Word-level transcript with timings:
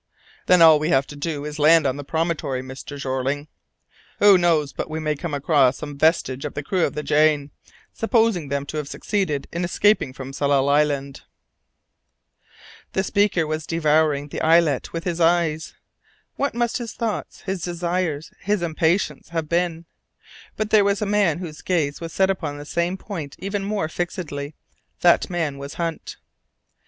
"Then 0.47 0.63
all 0.63 0.79
we 0.79 0.89
have 0.89 1.05
to 1.05 1.15
do 1.15 1.45
is 1.45 1.57
to 1.57 1.61
land 1.61 1.85
on 1.85 1.95
the 1.95 2.03
promontory, 2.03 2.63
Mr. 2.63 2.97
Jeorling. 2.99 3.47
Who 4.17 4.35
knows 4.35 4.73
but 4.73 4.89
we 4.89 4.99
may 4.99 5.15
come 5.15 5.35
across 5.35 5.77
some 5.77 5.95
vestige 5.95 6.43
of 6.43 6.55
the 6.55 6.63
crew 6.63 6.83
of 6.85 6.95
the 6.95 7.03
Jane, 7.03 7.51
supposing 7.93 8.49
them 8.49 8.65
to 8.65 8.77
have 8.77 8.87
succeeded 8.87 9.47
in 9.53 9.63
escaping 9.63 10.11
from 10.11 10.31
Tsalal 10.33 10.69
Island." 10.69 11.21
The 12.93 13.03
speaker 13.03 13.45
was 13.45 13.67
devouring 13.67 14.29
the 14.29 14.41
islet 14.41 14.91
with 14.91 15.03
his 15.03 15.21
eyes. 15.21 15.75
What 16.35 16.55
must 16.55 16.79
his 16.79 16.93
thoughts, 16.93 17.41
his 17.41 17.61
desires, 17.61 18.31
his 18.39 18.63
impatience 18.63 19.29
have 19.29 19.47
been! 19.47 19.85
But 20.57 20.71
there 20.71 20.83
was 20.83 21.03
a 21.03 21.05
man 21.05 21.37
whose 21.37 21.61
gaze 21.61 22.01
was 22.01 22.11
set 22.11 22.31
upon 22.31 22.57
the 22.57 22.65
same 22.65 22.97
point 22.97 23.35
even 23.37 23.63
more 23.63 23.87
fixedly; 23.87 24.55
that 25.01 25.29
man 25.29 25.59
was 25.59 25.75
Hunt. 25.75 26.17